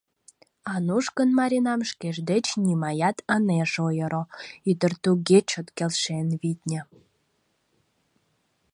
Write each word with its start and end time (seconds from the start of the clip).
Ануш 0.73 1.05
гын 1.17 1.29
Маринам 1.39 1.81
шкеж 1.89 2.17
деч 2.31 2.45
нимаят 2.65 3.17
ынеж 3.35 3.71
ойыро— 3.87 4.23
ӱдыр 4.69 4.93
туге 5.03 5.39
чот 5.49 5.67
келшен, 5.77 6.27
витне. 6.41 6.81